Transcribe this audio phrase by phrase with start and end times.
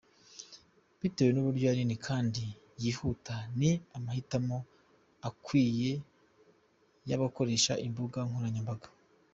[0.99, 2.43] Bitewe n’uburyo ari nini kandi
[2.81, 4.57] yihuta, ni amahitamo
[5.29, 5.91] akwiye
[7.09, 8.87] y’abakoresha imbuga nkoranyambaga.